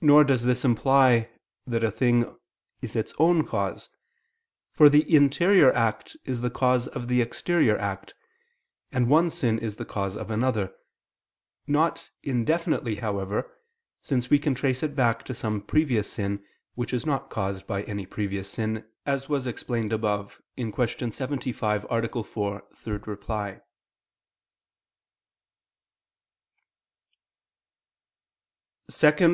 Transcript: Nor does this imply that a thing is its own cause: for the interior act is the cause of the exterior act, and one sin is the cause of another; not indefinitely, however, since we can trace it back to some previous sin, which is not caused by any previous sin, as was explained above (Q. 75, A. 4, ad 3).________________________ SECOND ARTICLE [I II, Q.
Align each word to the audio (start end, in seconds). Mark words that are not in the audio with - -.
Nor 0.00 0.22
does 0.22 0.42
this 0.44 0.66
imply 0.66 1.30
that 1.66 1.82
a 1.82 1.90
thing 1.90 2.36
is 2.82 2.94
its 2.94 3.14
own 3.18 3.42
cause: 3.46 3.88
for 4.70 4.90
the 4.90 5.10
interior 5.16 5.72
act 5.72 6.14
is 6.26 6.42
the 6.42 6.50
cause 6.50 6.86
of 6.88 7.08
the 7.08 7.22
exterior 7.22 7.78
act, 7.78 8.12
and 8.92 9.08
one 9.08 9.30
sin 9.30 9.58
is 9.58 9.76
the 9.76 9.86
cause 9.86 10.14
of 10.14 10.30
another; 10.30 10.74
not 11.66 12.10
indefinitely, 12.22 12.96
however, 12.96 13.50
since 14.02 14.28
we 14.28 14.38
can 14.38 14.54
trace 14.54 14.82
it 14.82 14.94
back 14.94 15.24
to 15.24 15.32
some 15.32 15.62
previous 15.62 16.12
sin, 16.12 16.44
which 16.74 16.92
is 16.92 17.06
not 17.06 17.30
caused 17.30 17.66
by 17.66 17.82
any 17.84 18.04
previous 18.04 18.50
sin, 18.50 18.86
as 19.06 19.30
was 19.30 19.46
explained 19.46 19.90
above 19.92 20.42
(Q. 20.58 20.70
75, 21.10 21.86
A. 21.88 22.22
4, 22.22 22.56
ad 22.56 22.62
3).________________________ 22.76 22.98
SECOND 28.90 28.90
ARTICLE 28.90 28.90
[I 28.90 29.08
II, 29.08 29.16
Q. 29.16 29.32